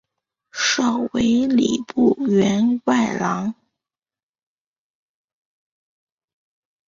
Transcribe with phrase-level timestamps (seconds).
[0.51, 3.53] 召为礼部员外郎。